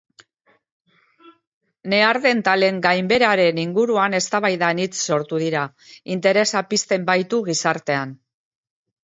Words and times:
Neandertalen 1.93 2.79
gainbeheraren 2.85 3.59
inguruan 3.65 4.17
eztabaida 4.21 4.71
anitz 4.75 4.97
sortu 5.11 5.43
dira, 5.45 5.67
interesa 6.17 6.65
pizten 6.73 7.07
baitu 7.13 7.43
gizartean. 7.53 8.19